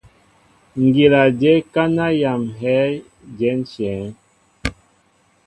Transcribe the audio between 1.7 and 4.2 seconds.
kana yam heé diɛnshɛŋ.